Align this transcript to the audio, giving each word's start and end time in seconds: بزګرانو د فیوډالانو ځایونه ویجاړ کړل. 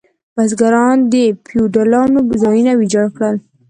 بزګرانو 0.35 1.05
د 1.13 1.15
فیوډالانو 1.45 2.19
ځایونه 2.43 2.71
ویجاړ 2.75 3.07
کړل. 3.15 3.35